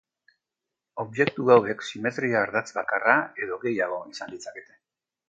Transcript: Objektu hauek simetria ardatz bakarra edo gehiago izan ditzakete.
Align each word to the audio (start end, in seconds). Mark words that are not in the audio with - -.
Objektu 1.01 1.45
hauek 1.55 1.85
simetria 1.87 2.39
ardatz 2.45 2.67
bakarra 2.79 3.15
edo 3.45 3.61
gehiago 3.67 4.01
izan 4.15 4.35
ditzakete. 4.37 4.81